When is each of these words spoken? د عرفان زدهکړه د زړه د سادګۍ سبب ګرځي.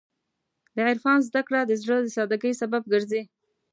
د 0.75 0.77
عرفان 0.87 1.17
زدهکړه 1.29 1.61
د 1.65 1.71
زړه 1.81 1.97
د 2.01 2.07
سادګۍ 2.15 2.53
سبب 2.61 2.81
ګرځي. 2.93 3.21